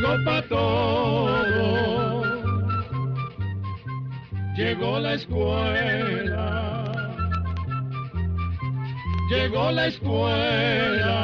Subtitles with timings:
[0.00, 2.22] llegó para todo.
[4.56, 6.84] Llegó la escuela.
[9.30, 11.16] Llegó la escuela.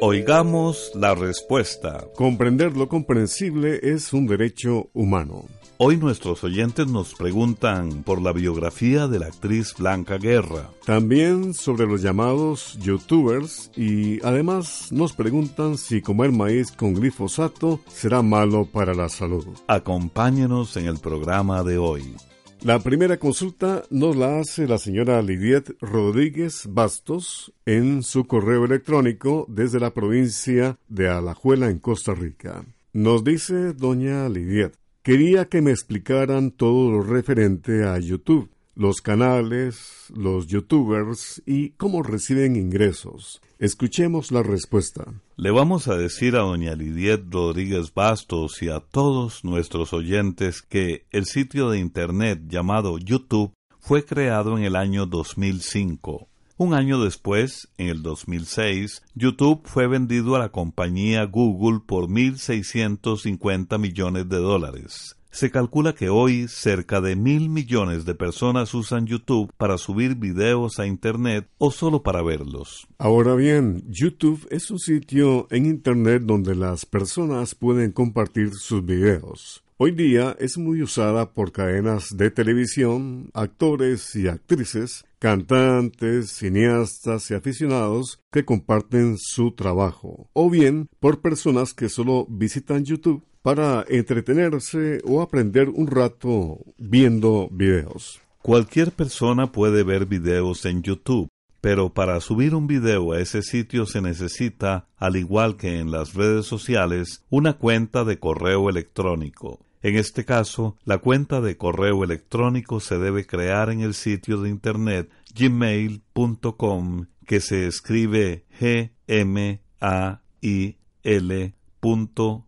[0.00, 2.08] Oigamos la respuesta.
[2.16, 5.44] Comprender lo comprensible es un derecho humano.
[5.76, 10.70] Hoy nuestros oyentes nos preguntan por la biografía de la actriz Blanca Guerra.
[10.86, 18.22] También sobre los llamados youtubers y además nos preguntan si comer maíz con glifosato será
[18.22, 19.48] malo para la salud.
[19.66, 22.14] Acompáñenos en el programa de hoy.
[22.62, 29.44] La primera consulta nos la hace la señora Lidiet Rodríguez Bastos en su correo electrónico
[29.48, 32.64] desde la provincia de Alajuela en Costa Rica.
[32.92, 34.72] Nos dice doña Lidiet,
[35.04, 42.02] Quería que me explicaran todo lo referente a YouTube, los canales, los youtubers y cómo
[42.02, 43.42] reciben ingresos.
[43.58, 45.12] Escuchemos la respuesta.
[45.36, 51.04] Le vamos a decir a doña Lidiet Rodríguez Bastos y a todos nuestros oyentes que
[51.10, 56.28] el sitio de internet llamado YouTube fue creado en el año 2005.
[56.64, 63.78] Un año después, en el 2006, YouTube fue vendido a la compañía Google por 1.650
[63.78, 65.14] millones de dólares.
[65.30, 70.78] Se calcula que hoy cerca de mil millones de personas usan YouTube para subir videos
[70.78, 72.86] a Internet o solo para verlos.
[72.96, 79.62] Ahora bien, YouTube es un sitio en Internet donde las personas pueden compartir sus videos.
[79.76, 87.34] Hoy día es muy usada por cadenas de televisión, actores y actrices, cantantes, cineastas y
[87.34, 95.00] aficionados que comparten su trabajo, o bien por personas que solo visitan YouTube para entretenerse
[95.04, 98.20] o aprender un rato viendo videos.
[98.42, 101.26] Cualquier persona puede ver videos en YouTube,
[101.64, 106.12] pero para subir un video a ese sitio se necesita, al igual que en las
[106.12, 109.64] redes sociales, una cuenta de correo electrónico.
[109.80, 114.50] En este caso, la cuenta de correo electrónico se debe crear en el sitio de
[114.50, 122.44] internet gmail.com que se escribe g m a i l.com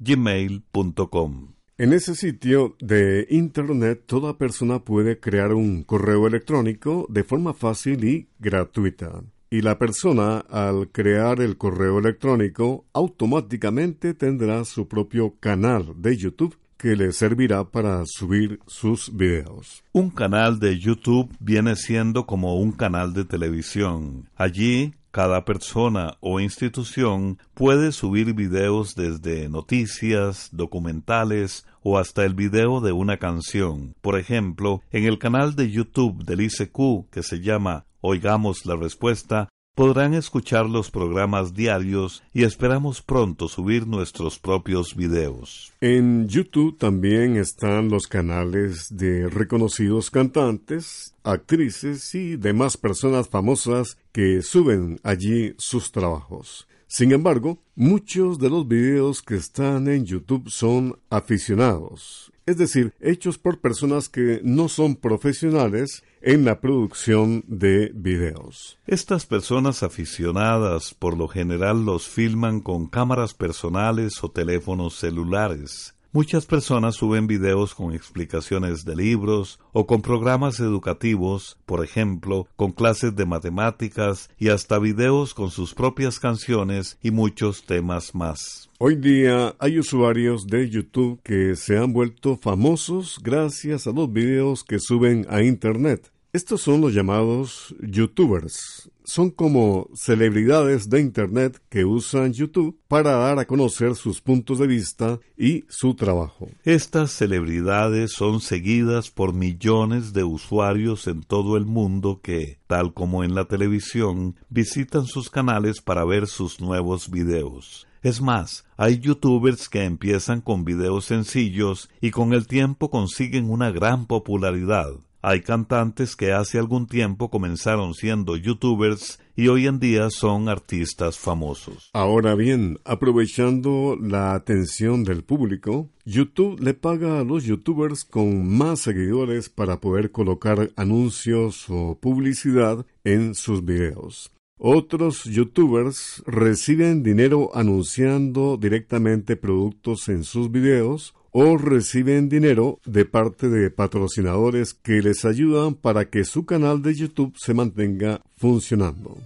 [0.00, 7.52] gmail.com en ese sitio de Internet toda persona puede crear un correo electrónico de forma
[7.52, 15.34] fácil y gratuita y la persona al crear el correo electrónico automáticamente tendrá su propio
[15.38, 19.82] canal de YouTube que le servirá para subir sus videos.
[19.92, 24.28] Un canal de YouTube viene siendo como un canal de televisión.
[24.36, 32.82] Allí cada persona o institución puede subir videos desde noticias, documentales o hasta el video
[32.82, 33.94] de una canción.
[34.02, 39.48] Por ejemplo, en el canal de YouTube del ICQ que se llama Oigamos la Respuesta,
[39.76, 45.70] podrán escuchar los programas diarios y esperamos pronto subir nuestros propios videos.
[45.82, 54.40] En YouTube también están los canales de reconocidos cantantes, actrices y demás personas famosas que
[54.40, 56.66] suben allí sus trabajos.
[56.86, 63.38] Sin embargo, muchos de los videos que están en YouTube son aficionados, es decir, hechos
[63.38, 68.78] por personas que no son profesionales en la producción de videos.
[68.86, 75.95] Estas personas aficionadas por lo general los filman con cámaras personales o teléfonos celulares.
[76.16, 82.72] Muchas personas suben videos con explicaciones de libros o con programas educativos, por ejemplo, con
[82.72, 88.70] clases de matemáticas y hasta videos con sus propias canciones y muchos temas más.
[88.78, 94.64] Hoy día hay usuarios de YouTube que se han vuelto famosos gracias a los videos
[94.64, 96.10] que suben a Internet.
[96.36, 98.90] Estos son los llamados youtubers.
[99.04, 104.66] Son como celebridades de Internet que usan YouTube para dar a conocer sus puntos de
[104.66, 106.50] vista y su trabajo.
[106.62, 113.24] Estas celebridades son seguidas por millones de usuarios en todo el mundo que, tal como
[113.24, 117.86] en la televisión, visitan sus canales para ver sus nuevos videos.
[118.02, 123.70] Es más, hay youtubers que empiezan con videos sencillos y con el tiempo consiguen una
[123.70, 124.96] gran popularidad.
[125.28, 131.18] Hay cantantes que hace algún tiempo comenzaron siendo youtubers y hoy en día son artistas
[131.18, 131.90] famosos.
[131.94, 138.78] Ahora bien, aprovechando la atención del público, YouTube le paga a los youtubers con más
[138.78, 144.30] seguidores para poder colocar anuncios o publicidad en sus videos.
[144.58, 153.50] Otros youtubers reciben dinero anunciando directamente productos en sus videos o reciben dinero de parte
[153.50, 159.18] de patrocinadores que les ayudan para que su canal de YouTube se mantenga funcionando.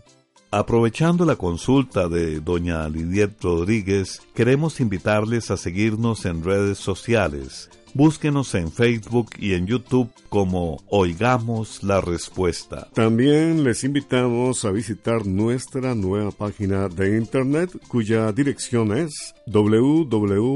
[0.52, 7.70] Aprovechando la consulta de doña Lidiet Rodríguez, queremos invitarles a seguirnos en redes sociales.
[7.94, 12.88] Búsquenos en Facebook y en YouTube como Oigamos la Respuesta.
[12.94, 20.50] También les invitamos a visitar nuestra nueva página de internet cuya dirección es www.icq.org.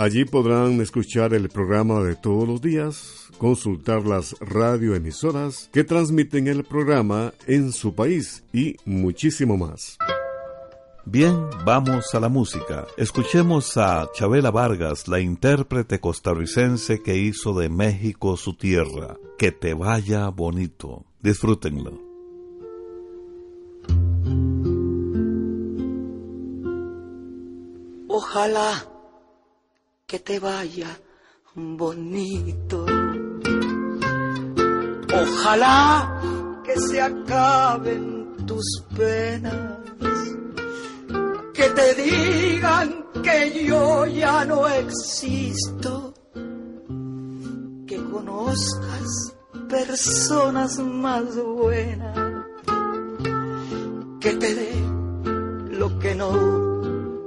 [0.00, 6.64] Allí podrán escuchar el programa de todos los días, consultar las radioemisoras que transmiten el
[6.64, 9.98] programa en su país y muchísimo más.
[11.04, 11.36] Bien,
[11.66, 12.86] vamos a la música.
[12.96, 19.18] Escuchemos a Chabela Vargas, la intérprete costarricense que hizo de México su tierra.
[19.36, 21.04] Que te vaya bonito.
[21.20, 22.00] Disfrútenlo.
[28.08, 28.99] Ojalá
[30.10, 30.88] que te vaya
[31.54, 32.84] bonito.
[35.22, 36.20] Ojalá
[36.64, 38.66] que se acaben tus
[38.96, 39.78] penas
[41.54, 46.12] que te digan que yo ya no existo,
[47.86, 49.34] que conozcas
[49.68, 52.18] personas más buenas,
[54.20, 54.72] que te dé
[55.78, 56.30] lo que no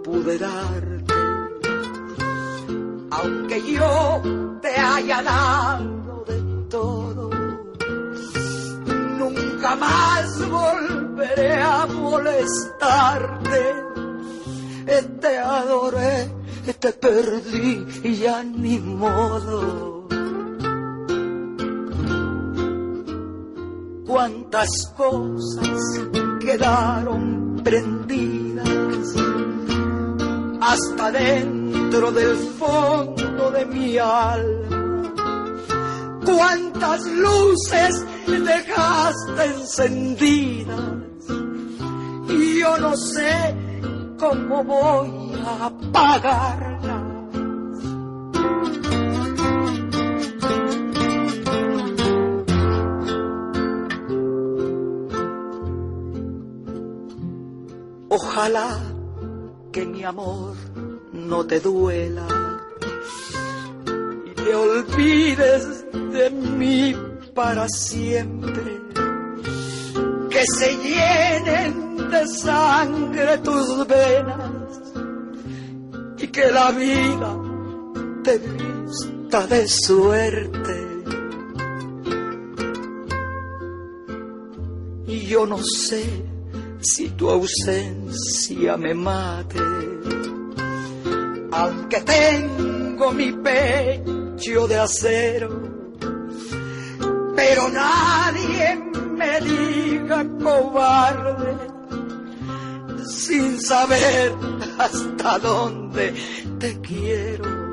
[0.04, 0.93] pude darte,
[3.16, 4.22] aunque yo
[4.62, 7.30] te haya dado de todo.
[9.18, 13.84] Nunca más volveré a molestarte
[15.24, 16.30] te adoré,
[16.80, 20.08] te perdí y ya ni modo.
[24.06, 25.80] Cuántas cosas
[26.40, 28.83] quedaron prendidas
[30.66, 35.14] hasta dentro del fondo de mi alma.
[36.26, 40.80] Cuántas luces dejaste encendidas
[42.30, 43.56] y yo no sé
[44.18, 47.10] cómo voy a pagarla.
[58.10, 58.93] Ojalá
[59.74, 60.56] que mi amor
[61.12, 62.28] no te duela
[64.24, 66.96] y te olvides de mí
[67.34, 68.82] para siempre.
[70.30, 74.94] Que se llenen de sangre tus venas
[76.20, 77.36] y que la vida
[78.24, 80.88] te vista de suerte.
[85.08, 86.33] Y yo no sé
[86.84, 89.60] si tu ausencia me mate,
[91.52, 95.50] aunque tengo mi pecho de acero,
[97.36, 98.76] pero nadie
[99.18, 101.56] me diga cobarde
[103.08, 104.34] sin saber
[104.78, 106.14] hasta dónde
[106.60, 107.64] te quiero.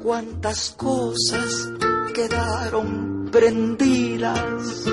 [0.00, 1.70] Cuántas cosas
[2.14, 4.84] quedaron prendidas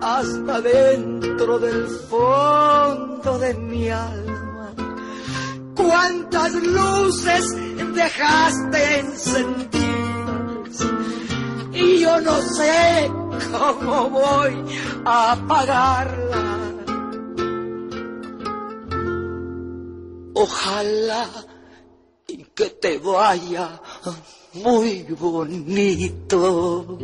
[0.00, 4.72] hasta dentro del fondo de mi alma.
[5.74, 7.56] Cuántas luces
[7.94, 9.74] dejaste encendidas
[11.72, 13.10] y yo no sé
[13.50, 14.64] cómo voy
[15.04, 16.44] a apagarla.
[20.34, 21.28] Ojalá
[22.54, 23.80] que te vaya
[24.62, 26.98] muy bonito.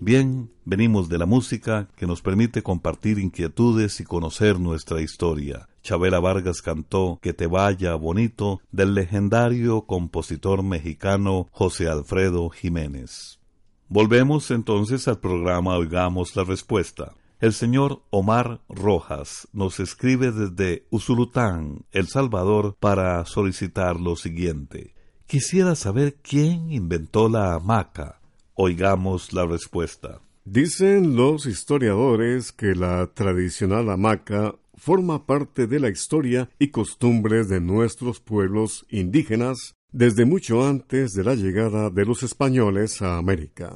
[0.00, 5.68] Bien, venimos de la música que nos permite compartir inquietudes y conocer nuestra historia.
[5.82, 13.38] Chabela Vargas cantó Que te vaya bonito del legendario compositor mexicano José Alfredo Jiménez.
[13.88, 17.14] Volvemos entonces al programa Oigamos la Respuesta.
[17.42, 24.94] El señor Omar Rojas nos escribe desde Usulután, El Salvador, para solicitar lo siguiente.
[25.26, 28.20] Quisiera saber quién inventó la hamaca
[28.54, 30.20] Oigamos la respuesta.
[30.44, 37.60] Dicen los historiadores que la tradicional hamaca forma parte de la historia y costumbres de
[37.60, 43.74] nuestros pueblos indígenas desde mucho antes de la llegada de los españoles a América.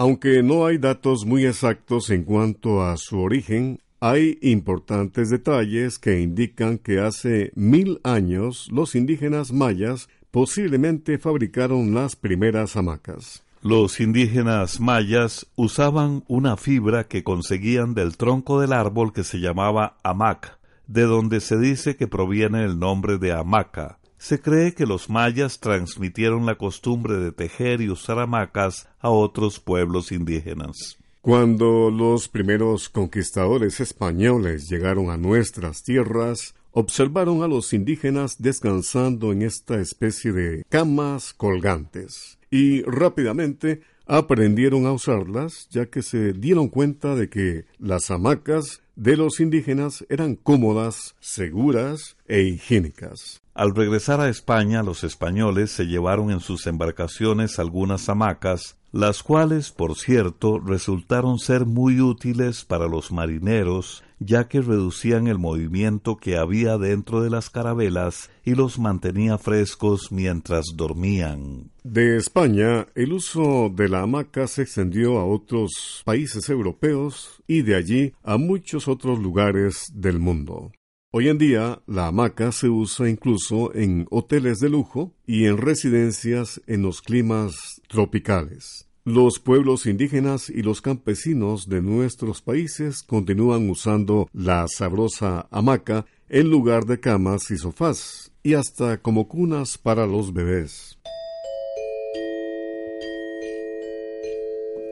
[0.00, 6.22] Aunque no hay datos muy exactos en cuanto a su origen, hay importantes detalles que
[6.22, 13.42] indican que hace mil años los indígenas mayas posiblemente fabricaron las primeras hamacas.
[13.60, 19.98] Los indígenas mayas usaban una fibra que conseguían del tronco del árbol que se llamaba
[20.02, 23.99] hamac, de donde se dice que proviene el nombre de hamaca.
[24.20, 29.60] Se cree que los mayas transmitieron la costumbre de tejer y usar hamacas a otros
[29.60, 30.98] pueblos indígenas.
[31.22, 39.40] Cuando los primeros conquistadores españoles llegaron a nuestras tierras, observaron a los indígenas descansando en
[39.40, 47.14] esta especie de camas colgantes y rápidamente aprendieron a usarlas ya que se dieron cuenta
[47.14, 53.39] de que las hamacas de los indígenas eran cómodas, seguras e higiénicas.
[53.54, 59.70] Al regresar a España, los españoles se llevaron en sus embarcaciones algunas hamacas las cuales,
[59.70, 66.36] por cierto, resultaron ser muy útiles para los marineros, ya que reducían el movimiento que
[66.36, 71.70] había dentro de las carabelas y los mantenía frescos mientras dormían.
[71.84, 77.76] De España, el uso de la hamaca se extendió a otros países europeos y de
[77.76, 80.72] allí a muchos otros lugares del mundo.
[81.12, 86.60] Hoy en día, la hamaca se usa incluso en hoteles de lujo y en residencias
[86.68, 88.86] en los climas tropicales.
[89.04, 96.48] Los pueblos indígenas y los campesinos de nuestros países continúan usando la sabrosa hamaca en
[96.48, 100.99] lugar de camas y sofás, y hasta como cunas para los bebés.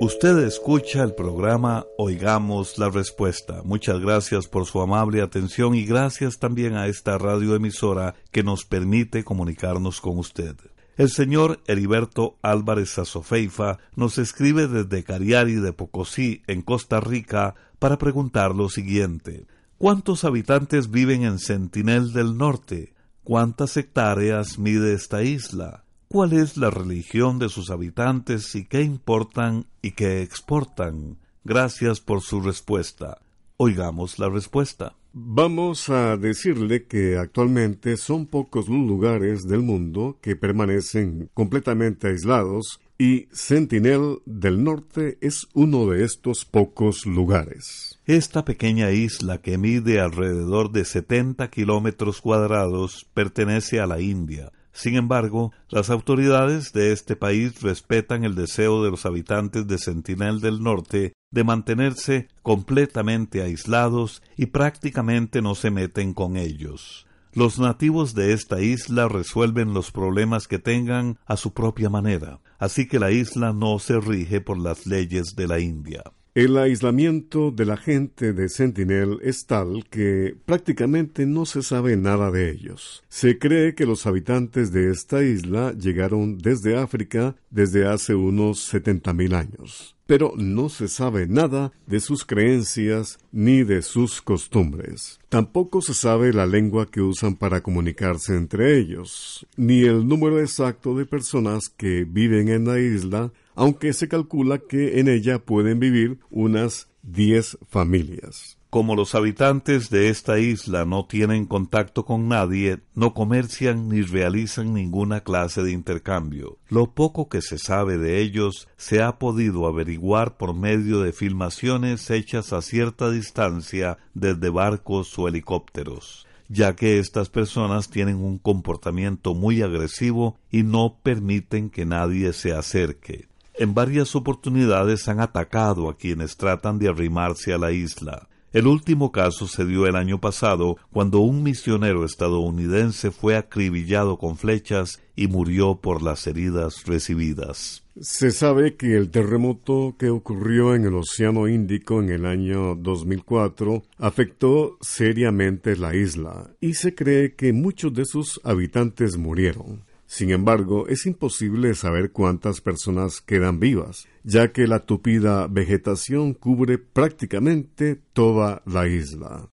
[0.00, 3.62] Usted escucha el programa Oigamos la Respuesta.
[3.64, 9.24] Muchas gracias por su amable atención y gracias también a esta radioemisora que nos permite
[9.24, 10.54] comunicarnos con usted.
[10.96, 17.98] El señor Heriberto Álvarez Azofeifa nos escribe desde Cariari de Pocosí, en Costa Rica, para
[17.98, 19.48] preguntar lo siguiente.
[19.78, 22.94] ¿Cuántos habitantes viven en Sentinel del Norte?
[23.24, 25.82] ¿Cuántas hectáreas mide esta isla?
[26.08, 31.18] Cuál es la religión de sus habitantes y qué importan y qué exportan.
[31.44, 33.18] Gracias por su respuesta.
[33.58, 34.94] Oigamos la respuesta.
[35.12, 42.80] Vamos a decirle que actualmente son pocos los lugares del mundo que permanecen completamente aislados
[42.98, 47.98] y Sentinel del Norte es uno de estos pocos lugares.
[48.06, 54.52] Esta pequeña isla que mide alrededor de 70 kilómetros cuadrados pertenece a la India.
[54.78, 60.38] Sin embargo, las autoridades de este país respetan el deseo de los habitantes de Sentinel
[60.38, 67.08] del Norte de mantenerse completamente aislados y prácticamente no se meten con ellos.
[67.32, 72.86] Los nativos de esta isla resuelven los problemas que tengan a su propia manera, así
[72.86, 76.04] que la isla no se rige por las leyes de la India.
[76.38, 82.30] El aislamiento de la gente de Sentinel es tal que prácticamente no se sabe nada
[82.30, 83.02] de ellos.
[83.08, 89.12] Se cree que los habitantes de esta isla llegaron desde África desde hace unos setenta
[89.12, 95.18] mil años, pero no se sabe nada de sus creencias ni de sus costumbres.
[95.28, 100.94] Tampoco se sabe la lengua que usan para comunicarse entre ellos, ni el número exacto
[100.96, 106.20] de personas que viven en la isla aunque se calcula que en ella pueden vivir
[106.30, 108.56] unas 10 familias.
[108.70, 114.74] Como los habitantes de esta isla no tienen contacto con nadie, no comercian ni realizan
[114.74, 116.58] ninguna clase de intercambio.
[116.68, 122.08] Lo poco que se sabe de ellos se ha podido averiguar por medio de filmaciones
[122.10, 129.34] hechas a cierta distancia desde barcos o helicópteros ya que estas personas tienen un comportamiento
[129.34, 133.27] muy agresivo y no permiten que nadie se acerque.
[133.58, 138.28] En varias oportunidades han atacado a quienes tratan de arrimarse a la isla.
[138.50, 144.38] El último caso se dio el año pasado cuando un misionero estadounidense fue acribillado con
[144.38, 147.84] flechas y murió por las heridas recibidas.
[148.00, 153.82] Se sabe que el terremoto que ocurrió en el Océano Índico en el año 2004
[153.98, 159.84] afectó seriamente la isla y se cree que muchos de sus habitantes murieron.
[160.08, 166.78] Sin embargo, es imposible saber cuántas personas quedan vivas, ya que la tupida vegetación cubre
[166.78, 169.50] prácticamente toda la isla.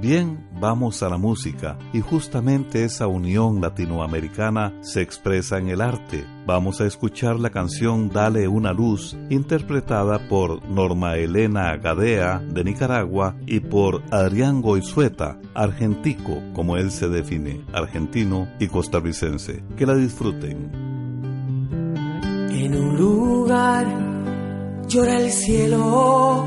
[0.00, 6.24] Bien, vamos a la música y justamente esa unión latinoamericana se expresa en el arte.
[6.46, 13.36] Vamos a escuchar la canción Dale una luz, interpretada por Norma Elena Gadea de Nicaragua
[13.46, 19.62] y por Adrián Goizueta, argentico, como él se define, argentino y costarricense.
[19.76, 20.72] Que la disfruten.
[22.50, 23.86] En un lugar
[24.88, 26.44] llora el cielo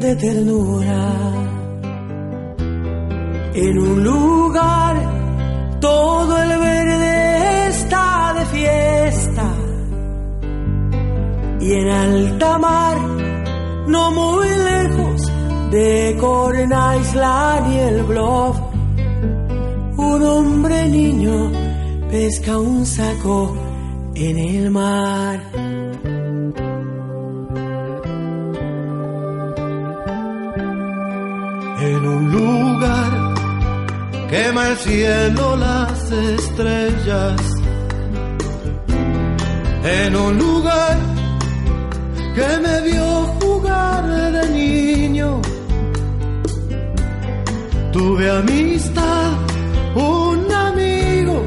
[0.00, 1.47] de ternura
[3.60, 4.96] en un lugar
[5.80, 9.46] todo el verde está de fiesta
[11.60, 12.96] y en alta mar,
[13.88, 15.32] no muy lejos
[15.72, 18.56] de Corna Island y el Bluff,
[19.96, 21.50] un hombre niño
[22.10, 23.56] pesca un saco
[24.14, 25.67] en el mar.
[34.30, 37.40] Quema el cielo las estrellas
[39.84, 40.98] en un lugar
[42.34, 43.06] que me vio
[43.40, 45.40] jugar de niño.
[47.92, 49.32] Tuve amistad,
[49.94, 51.42] un amigo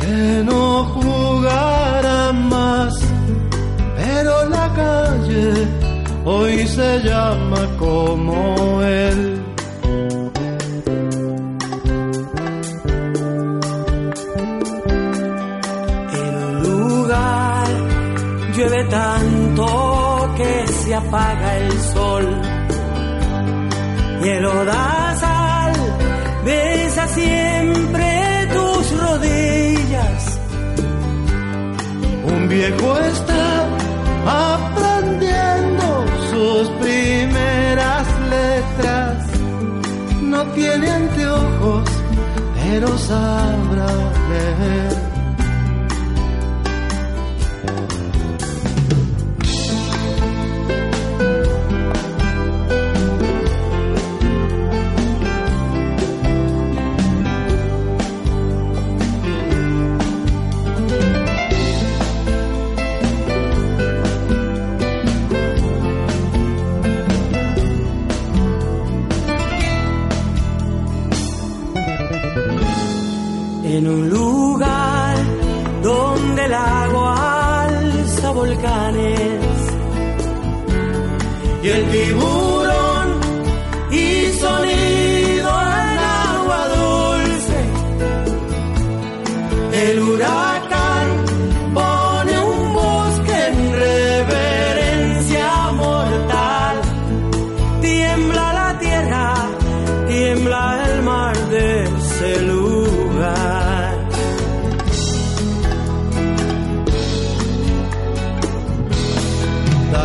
[0.00, 2.94] que no jugara más,
[3.96, 5.66] pero la calle
[6.24, 9.37] hoy se llama como él.
[18.90, 22.26] Tanto que se apaga el sol.
[24.22, 25.72] Y el odazal
[26.44, 30.40] besa siempre tus rodillas.
[32.24, 33.66] Un viejo está
[34.26, 39.26] aprendiendo sus primeras letras.
[40.22, 41.88] No tiene anteojos,
[42.54, 43.90] pero sabrá
[44.30, 44.97] leer.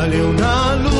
[0.07, 0.92] 留那路。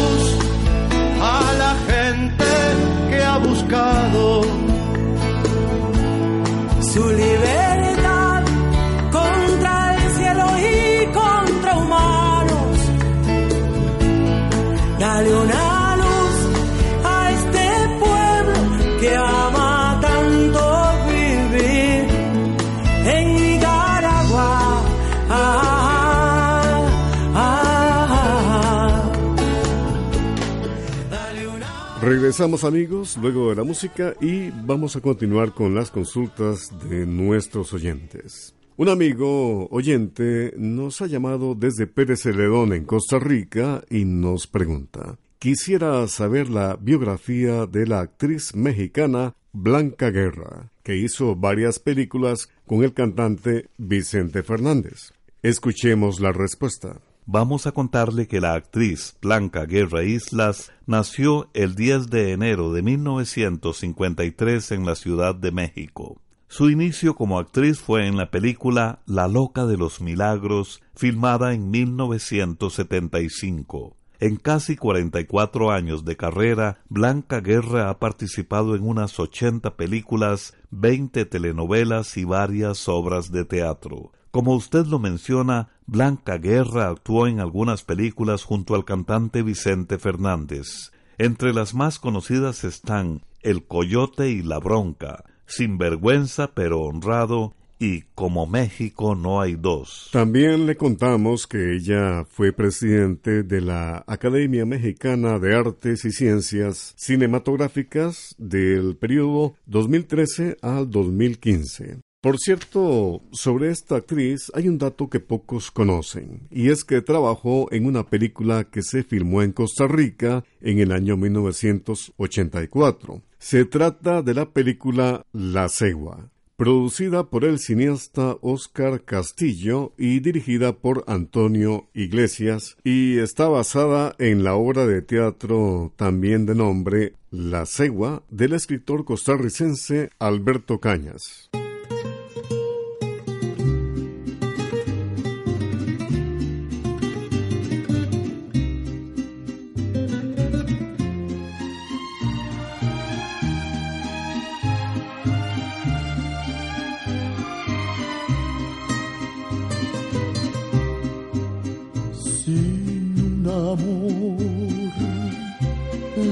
[32.24, 37.74] Regresamos amigos, luego de la música y vamos a continuar con las consultas de nuestros
[37.74, 38.56] oyentes.
[38.78, 45.18] Un amigo oyente nos ha llamado desde Pérez Celedón en Costa Rica y nos pregunta,
[45.38, 52.86] quisiera saber la biografía de la actriz mexicana Blanca Guerra, que hizo varias películas con
[52.86, 55.12] el cantante Vicente Fernández.
[55.42, 62.10] Escuchemos la respuesta vamos a contarle que la actriz Blanca Guerra Islas nació el 10
[62.10, 66.22] de enero de 1953 en la Ciudad de México.
[66.48, 71.72] Su inicio como actriz fue en la película La Loca de los Milagros, filmada en
[71.72, 73.98] 1975.
[74.20, 81.26] En casi 44 años de carrera, Blanca Guerra ha participado en unas 80 películas, 20
[81.26, 84.12] telenovelas y varias obras de teatro.
[84.32, 90.92] Como usted lo menciona, Blanca Guerra actuó en algunas películas junto al cantante Vicente Fernández.
[91.18, 98.04] Entre las más conocidas están El Coyote y la Bronca, Sin Vergüenza pero honrado y
[98.16, 100.10] Como México no hay dos.
[100.14, 106.94] También le contamos que ella fue presidente de la Academia Mexicana de Artes y Ciencias
[106.96, 112.00] Cinematográficas del periodo 2013 al 2015.
[112.24, 117.68] Por cierto, sobre esta actriz hay un dato que pocos conocen, y es que trabajó
[117.74, 123.22] en una película que se filmó en Costa Rica en el año 1984.
[123.40, 130.78] Se trata de la película La Cegua, producida por el cineasta Oscar Castillo y dirigida
[130.78, 137.66] por Antonio Iglesias, y está basada en la obra de teatro también de nombre La
[137.66, 141.50] Cegua del escritor costarricense Alberto Cañas.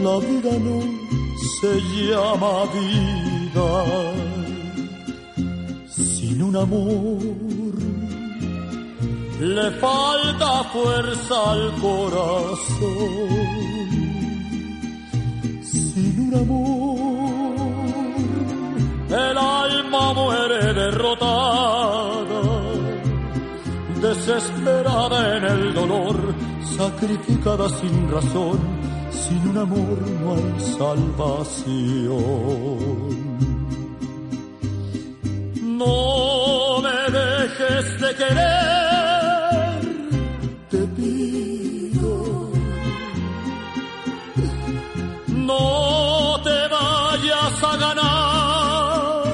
[0.04, 0.80] La vida no
[1.60, 3.72] se llama vida
[5.88, 7.76] sin un amor.
[9.40, 13.30] Le falta fuerza al corazón
[15.64, 17.42] sin un amor.
[19.10, 22.44] El alma muere derrotada,
[24.02, 26.16] desesperada en el dolor,
[26.78, 28.81] sacrificada sin razón
[29.32, 32.20] sin un amor no hay salvación.
[35.82, 39.82] No me dejes de querer,
[40.72, 42.16] te pido.
[45.28, 49.34] No te vayas a ganar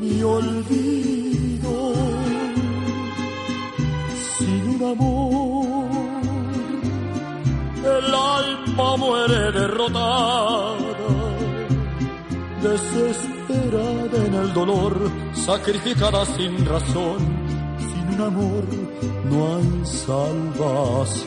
[0.00, 1.74] mi olvido
[4.36, 5.65] sin un amor.
[12.76, 17.18] Desesperada en el dolor, sacrificada sin razón,
[17.78, 18.64] sin un amor
[19.30, 21.26] no hay salvación.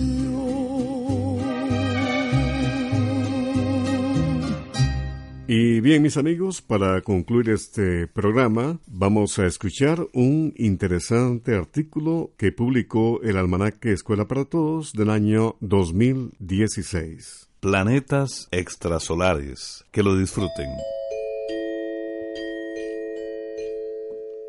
[5.53, 12.53] Y bien, mis amigos, para concluir este programa, vamos a escuchar un interesante artículo que
[12.53, 19.83] publicó el Almanaque Escuela para Todos del año 2016 planetas extrasolares.
[19.91, 20.69] Que lo disfruten.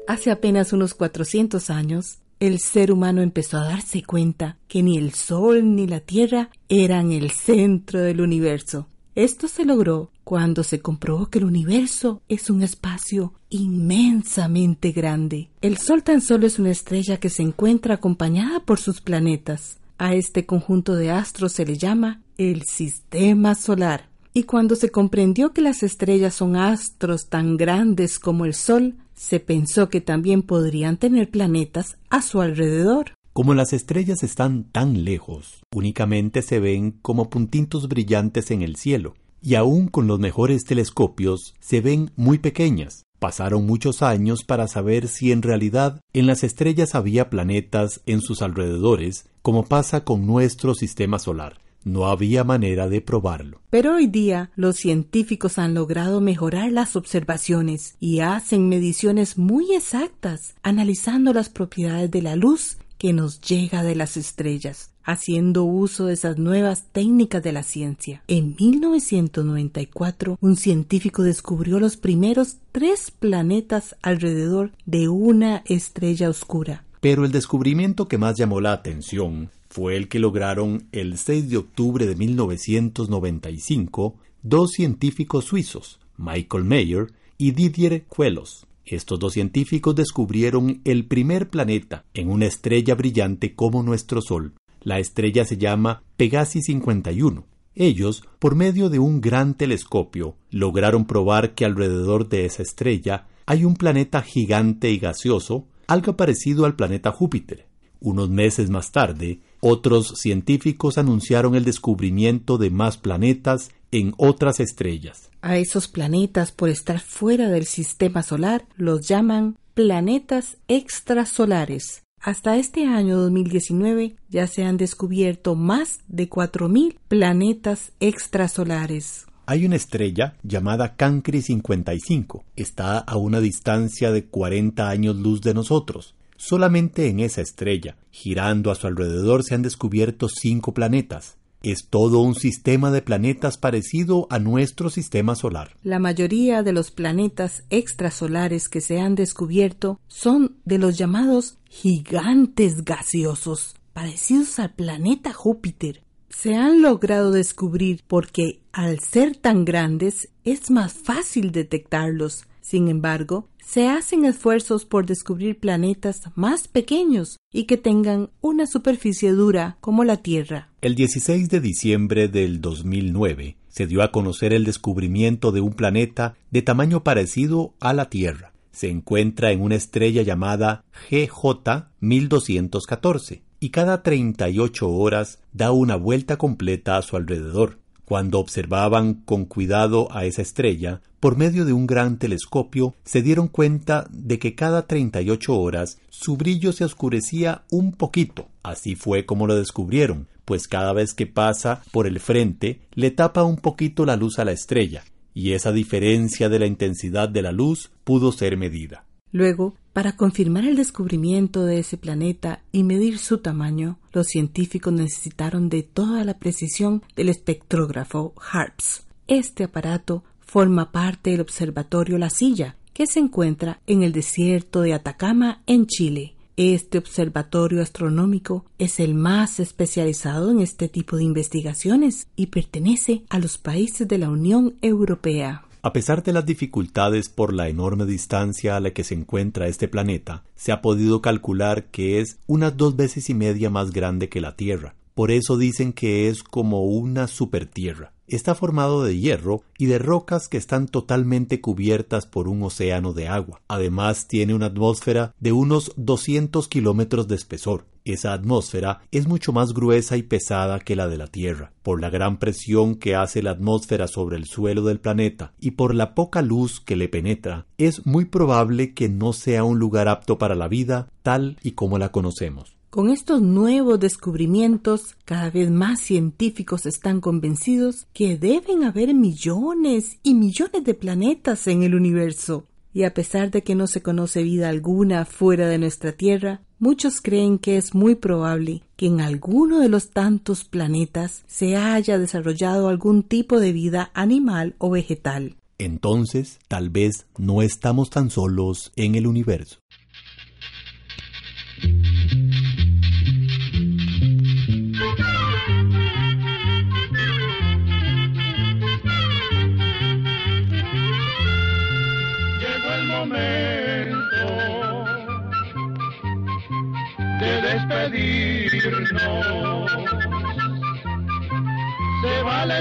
[0.06, 5.12] Hace apenas unos 400 años, el ser humano empezó a darse cuenta que ni el
[5.14, 8.86] Sol ni la Tierra eran el centro del universo.
[9.14, 15.50] Esto se logró cuando se comprobó que el universo es un espacio inmensamente grande.
[15.60, 19.78] El Sol tan solo es una estrella que se encuentra acompañada por sus planetas.
[19.98, 24.08] A este conjunto de astros se le llama el sistema solar.
[24.32, 29.40] Y cuando se comprendió que las estrellas son astros tan grandes como el Sol, se
[29.40, 33.12] pensó que también podrían tener planetas a su alrededor.
[33.32, 39.14] Como las estrellas están tan lejos, únicamente se ven como puntitos brillantes en el cielo,
[39.40, 43.06] y aún con los mejores telescopios se ven muy pequeñas.
[43.18, 48.42] Pasaron muchos años para saber si en realidad en las estrellas había planetas en sus
[48.42, 51.58] alrededores, como pasa con nuestro sistema solar.
[51.84, 53.62] No había manera de probarlo.
[53.70, 60.54] Pero hoy día los científicos han logrado mejorar las observaciones y hacen mediciones muy exactas,
[60.62, 66.14] analizando las propiedades de la luz que nos llega de las estrellas, haciendo uso de
[66.14, 68.22] esas nuevas técnicas de la ciencia.
[68.28, 76.84] En 1994, un científico descubrió los primeros tres planetas alrededor de una estrella oscura.
[77.00, 81.56] Pero el descubrimiento que más llamó la atención fue el que lograron el 6 de
[81.56, 88.64] octubre de 1995 dos científicos suizos, Michael Mayer y Didier Queloz.
[88.84, 94.54] Estos dos científicos descubrieron el primer planeta en una estrella brillante como nuestro Sol.
[94.80, 97.46] La estrella se llama Pegasi 51.
[97.74, 103.64] Ellos, por medio de un gran telescopio, lograron probar que alrededor de esa estrella hay
[103.64, 107.66] un planeta gigante y gaseoso, algo parecido al planeta Júpiter.
[108.00, 115.30] Unos meses más tarde, otros científicos anunciaron el descubrimiento de más planetas en otras estrellas.
[115.42, 122.02] A esos planetas, por estar fuera del sistema solar, los llaman planetas extrasolares.
[122.20, 129.26] Hasta este año 2019 ya se han descubierto más de 4.000 planetas extrasolares.
[129.44, 132.44] Hay una estrella llamada Cancri 55.
[132.54, 136.14] Está a una distancia de 40 años luz de nosotros.
[136.36, 142.20] Solamente en esa estrella, girando a su alrededor, se han descubierto cinco planetas es todo
[142.20, 145.76] un sistema de planetas parecido a nuestro sistema solar.
[145.82, 152.84] La mayoría de los planetas extrasolares que se han descubierto son de los llamados gigantes
[152.84, 156.02] gaseosos, parecidos al planeta Júpiter.
[156.28, 162.46] Se han logrado descubrir porque, al ser tan grandes, es más fácil detectarlos.
[162.60, 169.32] Sin embargo, se hacen esfuerzos por descubrir planetas más pequeños y que tengan una superficie
[169.32, 170.70] dura como la Tierra.
[170.80, 176.34] El 16 de diciembre del 2009 se dio a conocer el descubrimiento de un planeta
[176.50, 178.52] de tamaño parecido a la Tierra.
[178.72, 186.36] Se encuentra en una estrella llamada GJ 1214 y cada 38 horas da una vuelta
[186.36, 187.78] completa a su alrededor.
[188.04, 193.46] Cuando observaban con cuidado a esa estrella, por medio de un gran telescopio, se dieron
[193.48, 198.48] cuenta de que cada 38 horas su brillo se oscurecía un poquito.
[198.62, 203.44] Así fue como lo descubrieron, pues cada vez que pasa por el frente le tapa
[203.44, 207.52] un poquito la luz a la estrella, y esa diferencia de la intensidad de la
[207.52, 209.04] luz pudo ser medida.
[209.30, 215.68] Luego, para confirmar el descubrimiento de ese planeta y medir su tamaño, los científicos necesitaron
[215.68, 219.04] de toda la precisión del espectrógrafo HARPS.
[219.28, 224.94] Este aparato forma parte del Observatorio La Silla, que se encuentra en el desierto de
[224.94, 226.34] Atacama, en Chile.
[226.56, 233.38] Este observatorio astronómico es el más especializado en este tipo de investigaciones y pertenece a
[233.38, 235.64] los países de la Unión Europea.
[235.84, 239.88] A pesar de las dificultades por la enorme distancia a la que se encuentra este
[239.88, 244.40] planeta, se ha podido calcular que es unas dos veces y media más grande que
[244.40, 244.94] la Tierra.
[245.14, 248.12] Por eso dicen que es como una supertierra.
[248.32, 253.28] Está formado de hierro y de rocas que están totalmente cubiertas por un océano de
[253.28, 253.60] agua.
[253.68, 257.84] Además tiene una atmósfera de unos 200 kilómetros de espesor.
[258.06, 262.08] Esa atmósfera es mucho más gruesa y pesada que la de la Tierra, por la
[262.08, 266.40] gran presión que hace la atmósfera sobre el suelo del planeta y por la poca
[266.40, 270.68] luz que le penetra, es muy probable que no sea un lugar apto para la
[270.68, 272.76] vida tal y como la conocemos.
[272.92, 280.34] Con estos nuevos descubrimientos, cada vez más científicos están convencidos que deben haber millones y
[280.34, 282.66] millones de planetas en el universo.
[282.92, 287.22] Y a pesar de que no se conoce vida alguna fuera de nuestra Tierra, muchos
[287.22, 292.88] creen que es muy probable que en alguno de los tantos planetas se haya desarrollado
[292.88, 295.56] algún tipo de vida animal o vegetal.
[295.78, 299.78] Entonces, tal vez no estamos tan solos en el universo.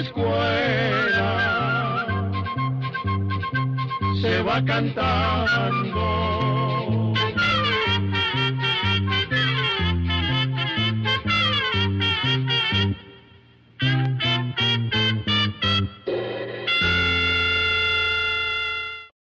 [0.02, 1.30] Escuela,
[4.22, 6.41] se va cantando